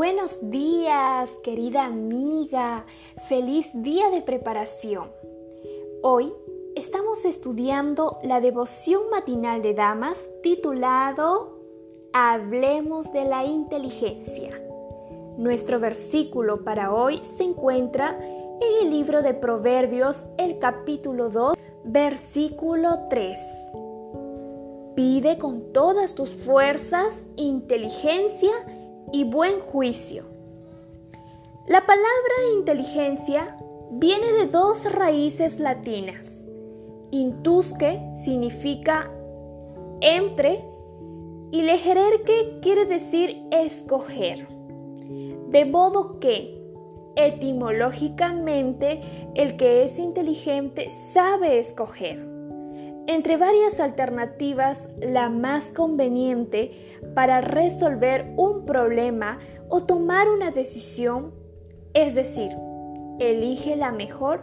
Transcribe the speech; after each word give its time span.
buenos 0.00 0.38
días, 0.50 1.30
querida 1.42 1.84
amiga. 1.84 2.86
Feliz 3.28 3.66
día 3.74 4.08
de 4.08 4.22
preparación. 4.22 5.10
Hoy 6.00 6.32
estamos 6.74 7.26
estudiando 7.26 8.16
la 8.22 8.40
devoción 8.40 9.10
matinal 9.10 9.60
de 9.60 9.74
damas 9.74 10.18
titulado 10.42 11.60
Hablemos 12.14 13.12
de 13.12 13.26
la 13.26 13.44
inteligencia. 13.44 14.58
Nuestro 15.36 15.78
versículo 15.78 16.64
para 16.64 16.94
hoy 16.94 17.20
se 17.36 17.44
encuentra 17.44 18.18
en 18.18 18.86
el 18.86 18.90
libro 18.90 19.20
de 19.20 19.34
Proverbios, 19.34 20.24
el 20.38 20.58
capítulo 20.58 21.28
2, 21.28 21.58
versículo 21.84 23.00
3. 23.10 23.38
Pide 24.96 25.36
con 25.36 25.74
todas 25.74 26.14
tus 26.14 26.30
fuerzas 26.30 27.12
inteligencia 27.36 28.50
y 28.66 28.79
buen 29.24 29.60
juicio. 29.60 30.24
La 31.66 31.84
palabra 31.86 32.34
inteligencia 32.56 33.56
viene 33.92 34.32
de 34.32 34.46
dos 34.46 34.90
raíces 34.92 35.58
latinas. 35.60 36.32
Intusque 37.10 38.00
significa 38.24 39.10
entre 40.00 40.64
y 41.50 41.62
legererque 41.62 42.58
quiere 42.62 42.86
decir 42.86 43.42
escoger. 43.50 44.46
De 45.48 45.64
modo 45.64 46.18
que, 46.18 46.56
etimológicamente, 47.16 49.00
el 49.34 49.56
que 49.56 49.82
es 49.84 49.98
inteligente 49.98 50.90
sabe 51.12 51.58
escoger 51.58 52.29
entre 53.10 53.36
varias 53.36 53.80
alternativas 53.80 54.88
la 55.00 55.28
más 55.30 55.72
conveniente 55.72 56.70
para 57.12 57.40
resolver 57.40 58.32
un 58.36 58.64
problema 58.64 59.40
o 59.68 59.82
tomar 59.82 60.30
una 60.30 60.52
decisión, 60.52 61.34
es 61.92 62.14
decir, 62.14 62.56
elige 63.18 63.74
la 63.74 63.90
mejor 63.90 64.42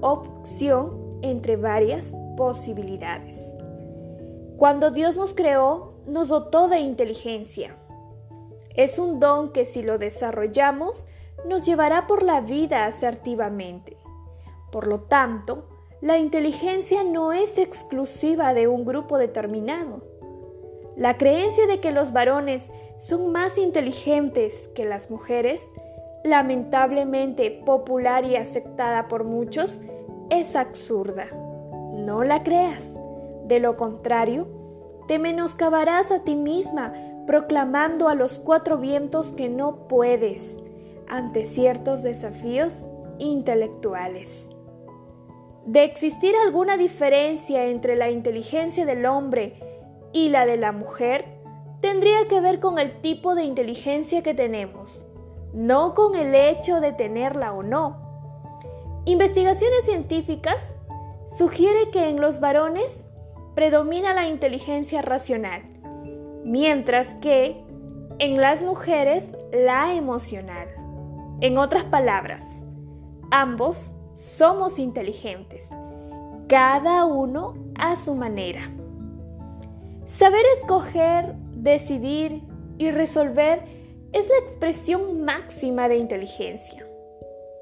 opción 0.00 1.20
entre 1.22 1.54
varias 1.54 2.12
posibilidades. 2.36 3.38
Cuando 4.56 4.90
Dios 4.90 5.14
nos 5.14 5.32
creó, 5.32 5.94
nos 6.04 6.30
dotó 6.30 6.66
de 6.66 6.80
inteligencia. 6.80 7.76
Es 8.74 8.98
un 8.98 9.20
don 9.20 9.52
que 9.52 9.66
si 9.66 9.84
lo 9.84 9.98
desarrollamos, 9.98 11.06
nos 11.48 11.62
llevará 11.62 12.08
por 12.08 12.24
la 12.24 12.40
vida 12.40 12.86
asertivamente. 12.86 13.96
Por 14.72 14.88
lo 14.88 15.02
tanto, 15.02 15.68
la 16.04 16.18
inteligencia 16.18 17.02
no 17.02 17.32
es 17.32 17.56
exclusiva 17.56 18.52
de 18.52 18.68
un 18.68 18.84
grupo 18.84 19.16
determinado. 19.16 20.02
La 20.96 21.16
creencia 21.16 21.66
de 21.66 21.80
que 21.80 21.92
los 21.92 22.12
varones 22.12 22.70
son 22.98 23.32
más 23.32 23.56
inteligentes 23.56 24.68
que 24.74 24.84
las 24.84 25.10
mujeres, 25.10 25.66
lamentablemente 26.22 27.50
popular 27.64 28.26
y 28.26 28.36
aceptada 28.36 29.08
por 29.08 29.24
muchos, 29.24 29.80
es 30.28 30.56
absurda. 30.56 31.24
No 31.94 32.22
la 32.22 32.42
creas. 32.42 32.92
De 33.46 33.58
lo 33.58 33.78
contrario, 33.78 34.46
te 35.08 35.18
menoscabarás 35.18 36.10
a 36.10 36.22
ti 36.22 36.36
misma 36.36 36.92
proclamando 37.26 38.10
a 38.10 38.14
los 38.14 38.38
cuatro 38.38 38.76
vientos 38.76 39.32
que 39.32 39.48
no 39.48 39.88
puedes 39.88 40.58
ante 41.08 41.46
ciertos 41.46 42.02
desafíos 42.02 42.82
intelectuales. 43.18 44.53
De 45.66 45.84
existir 45.84 46.34
alguna 46.44 46.76
diferencia 46.76 47.66
entre 47.66 47.96
la 47.96 48.10
inteligencia 48.10 48.84
del 48.84 49.06
hombre 49.06 49.54
y 50.12 50.28
la 50.28 50.44
de 50.44 50.56
la 50.56 50.72
mujer, 50.72 51.24
tendría 51.80 52.28
que 52.28 52.40
ver 52.40 52.60
con 52.60 52.78
el 52.78 53.00
tipo 53.00 53.34
de 53.34 53.44
inteligencia 53.44 54.22
que 54.22 54.34
tenemos, 54.34 55.06
no 55.54 55.94
con 55.94 56.16
el 56.16 56.34
hecho 56.34 56.80
de 56.80 56.92
tenerla 56.92 57.52
o 57.52 57.62
no. 57.62 58.04
Investigaciones 59.06 59.84
científicas 59.84 60.56
sugieren 61.36 61.90
que 61.90 62.08
en 62.08 62.20
los 62.20 62.40
varones 62.40 63.04
predomina 63.54 64.14
la 64.14 64.28
inteligencia 64.28 65.02
racional, 65.02 65.62
mientras 66.44 67.14
que 67.14 67.64
en 68.18 68.40
las 68.40 68.62
mujeres 68.62 69.36
la 69.52 69.94
emocional. 69.94 70.68
En 71.40 71.58
otras 71.58 71.84
palabras, 71.84 72.46
ambos 73.30 73.96
somos 74.14 74.78
inteligentes, 74.78 75.68
cada 76.48 77.04
uno 77.04 77.54
a 77.76 77.96
su 77.96 78.14
manera. 78.14 78.70
Saber 80.06 80.44
escoger, 80.60 81.34
decidir 81.54 82.42
y 82.78 82.90
resolver 82.90 83.62
es 84.12 84.28
la 84.28 84.38
expresión 84.38 85.22
máxima 85.22 85.88
de 85.88 85.96
inteligencia. 85.96 86.86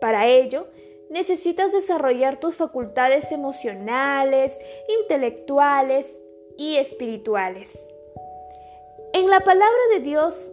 Para 0.00 0.26
ello, 0.28 0.68
necesitas 1.10 1.72
desarrollar 1.72 2.38
tus 2.38 2.56
facultades 2.56 3.32
emocionales, 3.32 4.56
intelectuales 5.00 6.16
y 6.56 6.76
espirituales. 6.76 7.76
En 9.12 9.30
la 9.30 9.40
palabra 9.40 9.80
de 9.94 10.00
Dios, 10.00 10.52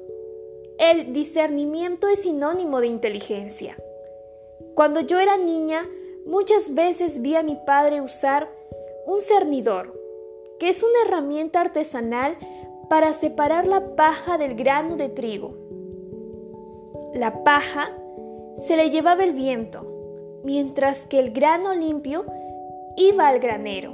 el 0.79 1.13
discernimiento 1.13 2.07
es 2.07 2.21
sinónimo 2.21 2.79
de 2.81 2.87
inteligencia. 2.87 3.77
Cuando 4.75 5.01
yo 5.01 5.19
era 5.19 5.37
niña, 5.37 5.87
muchas 6.25 6.73
veces 6.73 7.21
vi 7.21 7.35
a 7.35 7.43
mi 7.43 7.55
padre 7.55 8.01
usar 8.01 8.49
un 9.05 9.21
cernidor, 9.21 9.93
que 10.59 10.69
es 10.69 10.81
una 10.83 11.03
herramienta 11.05 11.61
artesanal 11.61 12.37
para 12.89 13.13
separar 13.13 13.67
la 13.67 13.95
paja 13.95 14.37
del 14.37 14.55
grano 14.55 14.95
de 14.95 15.09
trigo. 15.09 15.55
La 17.13 17.43
paja 17.43 17.91
se 18.57 18.75
le 18.75 18.89
llevaba 18.89 19.23
el 19.23 19.33
viento, 19.33 19.85
mientras 20.43 21.01
que 21.01 21.19
el 21.19 21.31
grano 21.31 21.75
limpio 21.75 22.25
iba 22.97 23.27
al 23.27 23.39
granero, 23.39 23.93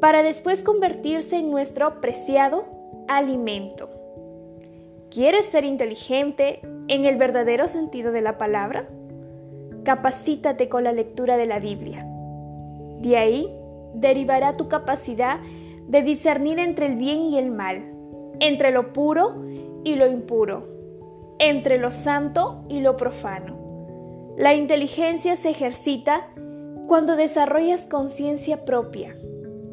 para 0.00 0.24
después 0.24 0.64
convertirse 0.64 1.36
en 1.36 1.50
nuestro 1.50 2.00
preciado 2.00 2.64
alimento. 3.06 3.90
¿Quieres 5.10 5.46
ser 5.46 5.64
inteligente 5.64 6.60
en 6.88 7.04
el 7.04 7.16
verdadero 7.16 7.68
sentido 7.68 8.10
de 8.10 8.22
la 8.22 8.38
palabra? 8.38 8.88
Capacítate 9.84 10.68
con 10.68 10.84
la 10.84 10.92
lectura 10.92 11.36
de 11.36 11.46
la 11.46 11.58
Biblia. 11.58 12.06
De 13.00 13.16
ahí 13.16 13.48
derivará 13.94 14.56
tu 14.56 14.68
capacidad 14.68 15.40
de 15.88 16.02
discernir 16.02 16.58
entre 16.58 16.86
el 16.86 16.96
bien 16.96 17.22
y 17.22 17.38
el 17.38 17.50
mal, 17.50 17.84
entre 18.40 18.70
lo 18.70 18.92
puro 18.92 19.42
y 19.84 19.96
lo 19.96 20.06
impuro, 20.06 20.68
entre 21.38 21.78
lo 21.78 21.90
santo 21.90 22.64
y 22.68 22.80
lo 22.80 22.96
profano. 22.96 24.34
La 24.36 24.54
inteligencia 24.54 25.36
se 25.36 25.50
ejercita 25.50 26.28
cuando 26.86 27.16
desarrollas 27.16 27.86
conciencia 27.86 28.64
propia, 28.64 29.16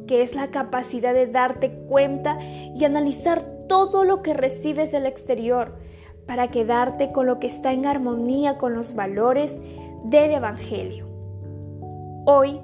que 0.07 0.21
es 0.21 0.35
la 0.35 0.47
capacidad 0.47 1.13
de 1.13 1.27
darte 1.27 1.71
cuenta 1.87 2.37
y 2.41 2.83
analizar 2.83 3.41
todo 3.67 4.03
lo 4.03 4.21
que 4.21 4.33
recibes 4.33 4.91
del 4.91 5.05
exterior 5.05 5.75
para 6.25 6.49
quedarte 6.49 7.11
con 7.11 7.25
lo 7.25 7.39
que 7.39 7.47
está 7.47 7.71
en 7.71 7.85
armonía 7.85 8.57
con 8.57 8.73
los 8.73 8.95
valores 8.95 9.57
del 10.03 10.31
Evangelio. 10.31 11.07
Hoy, 12.25 12.59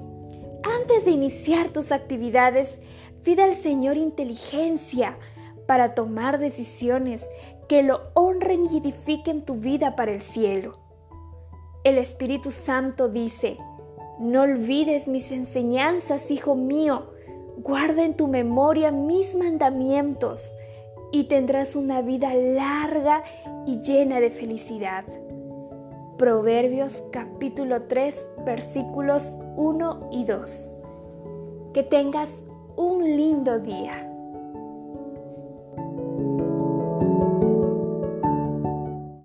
antes 0.62 1.04
de 1.04 1.10
iniciar 1.10 1.70
tus 1.70 1.92
actividades, 1.92 2.78
pide 3.22 3.42
al 3.42 3.54
Señor 3.54 3.96
inteligencia 3.96 5.18
para 5.66 5.94
tomar 5.94 6.38
decisiones 6.38 7.26
que 7.68 7.82
lo 7.82 8.00
honren 8.14 8.66
y 8.66 8.78
edifiquen 8.78 9.44
tu 9.44 9.54
vida 9.54 9.96
para 9.96 10.12
el 10.12 10.20
cielo. 10.20 10.78
El 11.84 11.98
Espíritu 11.98 12.50
Santo 12.50 13.08
dice, 13.08 13.58
no 14.18 14.42
olvides 14.42 15.08
mis 15.08 15.30
enseñanzas, 15.30 16.30
hijo 16.30 16.54
mío, 16.54 17.10
guarda 17.58 18.04
en 18.04 18.16
tu 18.16 18.28
memoria 18.28 18.90
mis 18.90 19.34
mandamientos 19.34 20.52
y 21.12 21.24
tendrás 21.24 21.76
una 21.76 22.02
vida 22.02 22.34
larga 22.34 23.22
y 23.66 23.80
llena 23.80 24.20
de 24.20 24.30
felicidad. 24.30 25.04
Proverbios 26.18 27.04
capítulo 27.12 27.82
3 27.82 28.28
versículos 28.46 29.22
1 29.56 30.08
y 30.12 30.24
2. 30.24 30.50
Que 31.74 31.82
tengas 31.82 32.30
un 32.74 33.04
lindo 33.04 33.58
día. 33.58 34.15